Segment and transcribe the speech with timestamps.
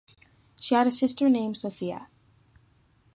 [0.59, 2.07] She had a sister named Sophia.